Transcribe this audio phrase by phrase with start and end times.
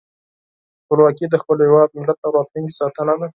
[0.83, 3.27] خپلواکي د خپل هېواد، ملت او راتلونکي ساتنه ده.